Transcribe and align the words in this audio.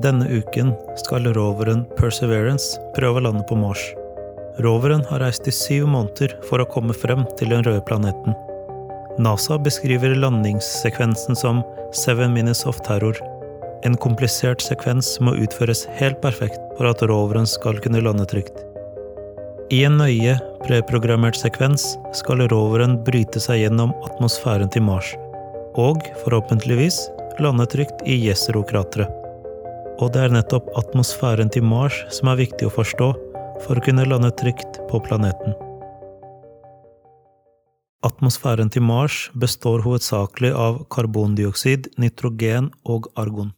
Denne 0.00 0.24
uken 0.32 0.70
skal 0.96 1.26
roveren 1.36 1.82
Perseverance 1.98 2.78
prøve 2.96 3.20
å 3.20 3.24
lande 3.26 3.42
på 3.44 3.56
Mars. 3.58 3.82
Roveren 4.64 5.02
har 5.10 5.20
reist 5.20 5.48
i 5.50 5.52
syv 5.52 5.90
måneder 5.92 6.32
for 6.48 6.62
å 6.62 6.68
komme 6.72 6.96
frem 6.96 7.26
til 7.36 7.52
den 7.52 7.66
røde 7.66 7.82
planeten. 7.84 8.36
NASA 9.20 9.58
beskriver 9.60 10.14
landingssekvensen 10.16 11.36
som 11.36 11.60
'seven 11.92 12.32
minutes 12.32 12.64
of 12.64 12.80
terror'. 12.80 13.20
En 13.84 13.96
komplisert 13.96 14.64
sekvens 14.64 15.20
må 15.20 15.36
utføres 15.36 15.84
helt 16.00 16.22
perfekt 16.22 16.60
for 16.78 16.86
at 16.86 17.02
roveren 17.02 17.46
skal 17.46 17.76
kunne 17.80 18.00
lande 18.00 18.24
trygt. 18.24 18.56
I 19.70 19.84
en 19.84 19.98
nøye 19.98 20.40
preprogrammert 20.64 21.36
sekvens 21.36 21.98
skal 22.12 22.48
roveren 22.48 23.04
bryte 23.04 23.40
seg 23.40 23.66
gjennom 23.66 23.92
atmosfæren 24.08 24.70
til 24.72 24.82
Mars, 24.82 25.14
og 25.76 26.00
forhåpentligvis 26.24 27.10
lande 27.38 27.66
trygt 27.66 28.00
i 28.06 28.16
Jezero-krateret. 28.28 29.19
Og 30.00 30.14
det 30.14 30.22
er 30.24 30.32
nettopp 30.32 30.70
atmosfæren 30.80 31.50
til 31.52 31.66
Mars 31.68 31.98
som 32.16 32.30
er 32.32 32.40
viktig 32.40 32.68
å 32.68 32.72
forstå 32.72 33.10
for 33.66 33.76
å 33.76 33.84
kunne 33.84 34.06
lande 34.08 34.30
trygt 34.40 34.80
på 34.88 35.00
planeten. 35.04 35.52
Atmosfæren 38.00 38.72
til 38.72 38.80
Mars 38.88 39.26
består 39.36 39.82
hovedsakelig 39.84 40.54
av 40.56 40.78
karbondioksid, 40.88 41.90
nitrogen 42.00 42.70
og 42.88 43.10
argon. 43.20 43.52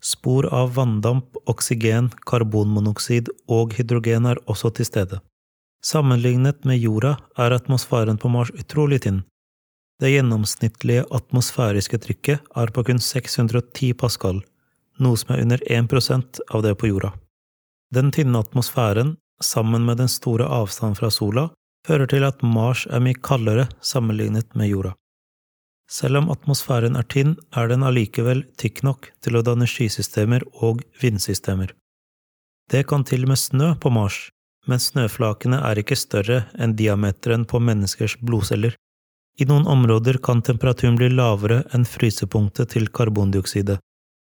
Spor 0.00 0.46
av 0.54 0.72
vanndamp, 0.78 1.36
oksygen, 1.50 2.08
karbonmonoksid 2.30 3.28
og 3.52 3.76
hydrogen 3.76 4.30
er 4.30 4.40
også 4.48 4.70
til 4.72 4.88
stede. 4.88 5.20
Sammenlignet 5.84 6.64
med 6.64 6.80
jorda 6.80 7.18
er 7.36 7.52
atmosfæren 7.54 8.16
på 8.18 8.30
Mars 8.32 8.54
utrolig 8.56 9.02
tynn. 9.04 9.26
Det 10.00 10.14
gjennomsnittlige 10.14 11.04
atmosfæriske 11.12 12.00
trykket 12.06 12.48
er 12.56 12.72
på 12.72 12.86
kun 12.88 13.02
610 13.02 13.92
pascal, 13.98 14.40
noe 15.02 15.18
som 15.18 15.34
er 15.34 15.42
under 15.44 15.62
1% 15.66 16.40
av 16.50 16.62
det 16.66 16.74
på 16.78 16.90
jorda. 16.90 17.12
Den 17.94 18.12
tynne 18.12 18.42
atmosfæren, 18.42 19.16
sammen 19.42 19.84
med 19.86 20.00
den 20.02 20.10
store 20.12 20.46
avstanden 20.46 20.98
fra 20.98 21.10
sola, 21.10 21.48
fører 21.86 22.10
til 22.10 22.26
at 22.26 22.42
Mars 22.42 22.86
er 22.90 23.00
mye 23.00 23.16
kaldere 23.16 23.68
sammenlignet 23.80 24.54
med 24.58 24.72
jorda. 24.72 24.94
Selv 25.88 26.20
om 26.20 26.28
atmosfæren 26.28 26.98
er 27.00 27.06
tynn, 27.08 27.38
er 27.56 27.70
den 27.70 27.84
allikevel 27.86 28.42
tykk 28.60 28.82
nok 28.84 29.08
til 29.24 29.38
å 29.38 29.44
danne 29.46 29.68
skysystemer 29.70 30.44
og 30.60 30.82
vindsystemer. 31.00 31.72
Det 32.68 32.84
kan 32.90 33.06
til 33.08 33.24
og 33.24 33.32
med 33.32 33.40
snø 33.40 33.70
på 33.80 33.92
Mars, 33.94 34.26
men 34.68 34.82
snøflakene 34.82 35.62
er 35.64 35.80
ikke 35.80 35.96
større 35.96 36.42
enn 36.60 36.76
diameteren 36.76 37.46
på 37.48 37.60
menneskers 37.64 38.18
blodceller. 38.20 38.74
I 39.40 39.46
noen 39.48 39.64
områder 39.70 40.18
kan 40.20 40.42
temperaturen 40.44 40.98
bli 41.00 41.08
lavere 41.14 41.62
enn 41.72 41.86
frysepunktet 41.88 42.74
til 42.74 42.90
karbondioksidet, 42.92 43.78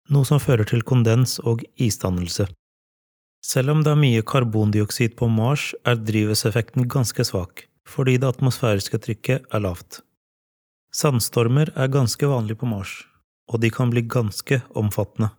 noe 0.10 0.26
som 0.28 0.42
fører 0.42 0.68
til 0.70 0.84
kondens 0.86 1.40
og 1.40 1.64
isdannelse. 1.82 2.48
Selv 3.46 3.76
om 3.76 3.84
det 3.86 3.92
er 3.94 4.02
mye 4.02 4.26
karbondioksid 4.26 5.16
på 5.20 5.30
Mars, 5.30 5.74
er 5.86 6.00
drivhuseffekten 6.02 6.88
ganske 6.90 7.26
svak, 7.26 7.68
fordi 7.86 8.18
det 8.18 8.32
atmosfæriske 8.34 8.98
trykket 8.98 9.46
er 9.54 9.62
lavt. 9.62 10.02
Sandstormer 10.94 11.70
er 11.76 11.92
ganske 11.94 12.26
vanlig 12.28 12.58
på 12.58 12.66
Mars, 12.66 13.04
og 13.48 13.62
de 13.62 13.70
kan 13.70 13.92
bli 13.94 14.02
ganske 14.02 14.62
omfattende. 14.76 15.30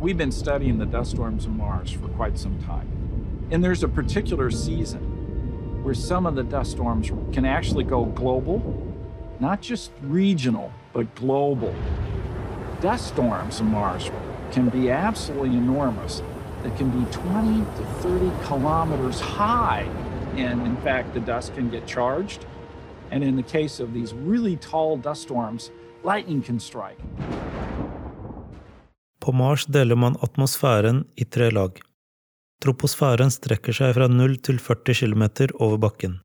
We've 0.00 0.18
been 0.18 0.32
studying 0.32 0.78
the 0.78 0.98
dust 0.98 1.10
storms 1.12 1.46
of 1.46 1.52
Mars 1.52 1.92
for 1.92 2.08
quite 2.18 2.38
some 2.38 2.58
time. 2.60 2.88
And 3.50 3.64
there's 3.64 3.82
a 3.82 3.88
particular 3.88 4.50
season 4.50 5.00
where 5.82 5.94
some 5.94 6.26
of 6.26 6.34
the 6.34 6.42
dust 6.42 6.72
storms 6.72 7.10
can 7.32 7.44
actually 7.44 7.84
go 7.84 8.04
global, 8.04 8.60
not 9.40 9.62
just 9.62 9.92
regional, 10.02 10.70
but 10.92 11.06
global. 11.14 11.72
Dust 12.80 13.08
storms 13.08 13.60
on 13.60 13.70
Mars 13.70 14.10
can 14.52 14.68
be 14.68 14.90
absolutely 14.90 15.56
enormous. 15.56 16.22
They 16.62 16.70
can 16.76 16.90
be 16.90 17.10
20 17.10 17.60
to 17.76 17.84
30 18.02 18.30
kilometers 18.44 19.20
high. 19.20 19.88
And 20.36 20.66
in 20.66 20.76
fact, 20.76 21.14
the 21.14 21.20
dust 21.20 21.54
can 21.54 21.70
get 21.70 21.86
charged. 21.86 22.44
And 23.10 23.24
in 23.24 23.36
the 23.36 23.42
case 23.42 23.80
of 23.80 23.94
these 23.94 24.12
really 24.12 24.56
tall 24.56 24.98
dust 24.98 25.22
storms, 25.22 25.70
lightning 26.04 26.42
can 26.42 26.60
strike. 26.60 27.00
På 29.20 29.32
Mars 29.32 29.66
deler 29.66 29.96
man 29.96 30.16
atmosfæren 30.20 31.04
i 31.16 31.24
tre 31.24 31.50
lag. 31.50 31.80
Troposfæren 32.62 33.30
strekker 33.30 33.72
seg 33.72 33.94
fra 33.96 34.06
0 34.08 34.36
til 34.36 34.58
40 34.58 34.94
km 35.00 35.24
over 35.58 35.78
bakken. 35.78 36.20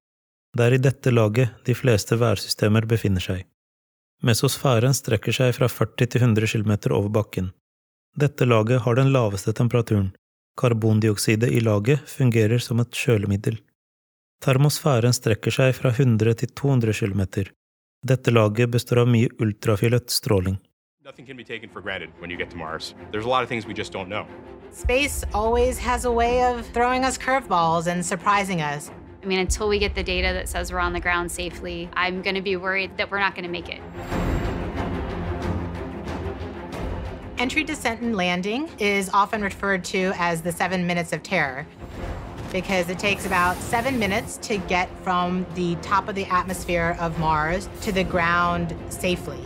Det 0.57 0.65
er 0.67 0.75
i 0.75 0.83
dette 0.83 1.11
laget 1.11 1.55
de 1.65 1.75
fleste 1.75 2.19
værsystemer 2.19 2.85
befinner 2.85 3.23
seg. 3.23 3.47
Mesosfæren 4.21 4.93
strekker 4.93 5.33
seg 5.33 5.55
fra 5.57 5.67
40 5.71 6.05
til 6.13 6.21
100 6.21 6.47
km 6.53 6.93
over 6.93 7.09
bakken. 7.09 7.49
Dette 8.13 8.45
laget 8.45 8.83
har 8.85 8.95
den 8.95 9.09
laveste 9.13 9.53
temperaturen. 9.53 10.11
Karbondioksidet 10.61 11.49
i 11.49 11.59
laget 11.59 12.03
fungerer 12.05 12.59
som 12.59 12.79
et 12.83 12.91
kjølemiddel. 12.93 13.57
Termosfæren 14.45 15.13
strekker 15.13 15.53
seg 15.53 15.73
fra 15.77 15.89
100 15.89 16.37
til 16.41 16.53
200 16.53 16.93
km. 16.93 17.23
Dette 18.05 18.31
laget 18.31 18.69
består 18.69 19.03
av 19.03 19.09
mye 19.09 19.29
ultrafiolett 19.41 20.09
stråling. 20.09 20.59
Nothing 21.03 21.25
can 21.25 21.37
be 21.37 21.43
taken 21.43 21.69
for 21.69 21.81
granted 21.81 22.09
when 22.19 22.29
you 22.29 22.37
get 22.37 22.49
to 22.51 22.57
Mars. 22.57 22.93
There's 23.11 23.25
a 23.25 23.29
lot 23.29 23.41
of 23.43 23.49
things 23.49 23.65
we 23.65 23.73
just 23.73 23.91
don't 23.91 24.09
know. 24.09 24.25
Space 24.71 25.25
always 25.33 25.79
has 25.79 26.05
a 26.05 26.11
way 26.11 26.43
of 26.43 26.65
throwing 26.73 27.03
us 27.03 27.17
curveballs 27.17 27.87
and 27.87 28.05
surprising 28.05 28.61
us. 28.61 28.91
I 29.23 29.27
mean, 29.27 29.39
until 29.39 29.69
we 29.69 29.77
get 29.77 29.93
the 29.93 30.03
data 30.03 30.33
that 30.33 30.49
says 30.49 30.71
we're 30.71 30.79
on 30.79 30.93
the 30.93 30.99
ground 30.99 31.31
safely, 31.31 31.89
I'm 31.93 32.23
going 32.23 32.35
to 32.35 32.41
be 32.41 32.55
worried 32.55 32.97
that 32.97 33.11
we're 33.11 33.19
not 33.19 33.35
going 33.35 33.45
to 33.45 33.51
make 33.51 33.69
it. 33.69 33.79
Entry, 37.37 37.63
descent, 37.63 38.01
and 38.01 38.15
landing 38.15 38.67
is 38.79 39.09
often 39.13 39.41
referred 39.41 39.83
to 39.85 40.11
as 40.17 40.41
the 40.41 40.51
seven 40.51 40.87
minutes 40.87 41.13
of 41.13 41.21
terror 41.21 41.67
because 42.51 42.89
it 42.89 42.99
takes 42.99 43.25
about 43.25 43.55
seven 43.57 43.97
minutes 43.97 44.37
to 44.37 44.57
get 44.57 44.89
from 45.03 45.45
the 45.55 45.75
top 45.77 46.09
of 46.09 46.15
the 46.15 46.25
atmosphere 46.25 46.97
of 46.99 47.17
Mars 47.19 47.69
to 47.81 47.91
the 47.91 48.03
ground 48.03 48.75
safely. 48.89 49.39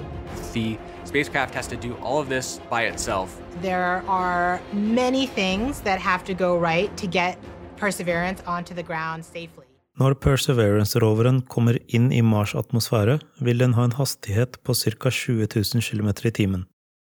The 0.54 0.78
spacecraft 1.04 1.54
has 1.54 1.68
to 1.68 1.76
do 1.76 1.96
all 1.96 2.20
of 2.20 2.30
this 2.30 2.60
by 2.70 2.84
itself. 2.84 3.42
There 3.62 4.04
are 4.08 4.62
many 4.74 5.28
things 5.28 5.82
that 5.82 6.00
have 6.00 6.24
to 6.26 6.34
go 6.34 6.58
right 6.58 6.96
to 6.98 7.08
get 7.08 7.38
Perseverance 7.78 8.44
onto 8.48 8.74
the 8.74 8.84
ground 8.84 9.26
safely. 9.26 9.66
Når 9.96 10.18
Perseverance-roveren 10.20 11.42
kommer 11.48 11.78
inn 11.88 12.10
i 12.12 12.22
Mars' 12.22 12.56
atmosfære, 12.56 13.20
vil 13.40 13.62
den 13.64 13.76
ha 13.78 13.86
en 13.88 13.96
hastighet 13.96 14.58
på 14.64 14.76
ca. 14.76 15.12
20 15.12 15.48
000 15.56 15.84
km 15.88 16.10
i 16.28 16.32
timen. 16.32 16.66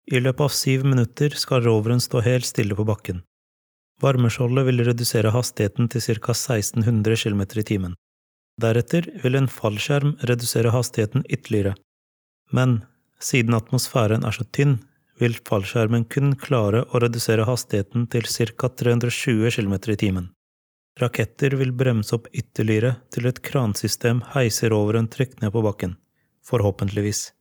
I 0.09 0.21
løpet 0.21 0.47
av 0.47 0.55
syv 0.57 0.87
minutter 0.89 1.37
skal 1.37 1.65
roveren 1.67 2.01
stå 2.01 2.23
helt 2.25 2.49
stille 2.49 2.75
på 2.75 2.87
bakken. 2.89 3.21
Varmeskjoldet 4.01 4.65
vil 4.71 4.85
redusere 4.89 5.33
hastigheten 5.35 5.91
til 5.93 6.01
ca. 6.01 6.33
1600 6.33 7.21
km 7.21 7.43
i 7.61 7.67
timen. 7.69 7.95
Deretter 8.61 9.09
vil 9.23 9.37
en 9.37 9.49
fallskjerm 9.49 10.17
redusere 10.25 10.73
hastigheten 10.73 11.25
ytterligere. 11.29 11.77
Men 12.53 12.81
siden 13.21 13.55
atmosfæren 13.55 14.25
er 14.25 14.33
så 14.33 14.49
tynn, 14.57 14.79
vil 15.21 15.37
fallskjermen 15.37 16.09
kun 16.09 16.33
klare 16.33 16.87
å 16.89 17.01
redusere 17.05 17.45
hastigheten 17.45 18.09
til 18.09 18.25
ca. 18.25 18.73
320 18.73 19.53
km 19.53 19.77
i 19.93 20.01
timen. 20.01 20.31
Raketter 21.01 21.55
vil 21.57 21.71
bremse 21.73 22.13
opp 22.13 22.27
ytterligere 22.37 22.99
til 23.15 23.25
et 23.31 23.39
kransystem 23.41 24.19
heiser 24.35 24.75
over 24.77 24.99
en 24.99 25.07
trygt 25.09 25.41
ned 25.41 25.53
på 25.55 25.63
bakken. 25.65 25.95
Forhåpentligvis. 26.45 27.33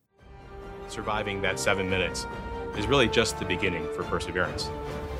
Surviving 0.87 1.41
that 1.43 1.59
seven 1.59 1.89
minutes 1.89 2.25
is 2.77 2.87
really 2.87 3.09
just 3.09 3.37
the 3.37 3.45
beginning 3.45 3.83
for 3.95 4.03
Perseverance. 4.03 4.69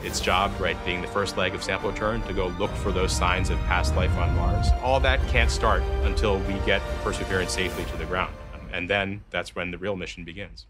Its 0.05 0.21
job, 0.21 0.51
right, 0.61 0.77
being 0.85 1.01
the 1.01 1.11
first 1.11 1.35
leg 1.35 1.53
of 1.53 1.61
sample 1.61 1.91
return 1.91 2.21
to 2.21 2.33
go 2.33 2.47
look 2.59 2.71
for 2.71 2.93
those 2.93 3.11
signs 3.11 3.49
of 3.49 3.57
past 3.67 3.95
life 3.97 4.15
on 4.17 4.33
Mars. 4.37 4.69
All 4.81 5.01
that 5.01 5.19
can't 5.27 5.51
start 5.51 5.83
until 6.05 6.39
we 6.47 6.53
get 6.65 6.81
Perseverance 7.03 7.51
safely 7.51 7.83
to 7.91 7.97
the 7.97 8.05
ground. 8.05 8.33
And 8.71 8.89
then 8.89 9.21
that's 9.31 9.53
when 9.53 9.71
the 9.71 9.77
real 9.77 9.97
mission 9.97 10.23
begins. 10.23 10.65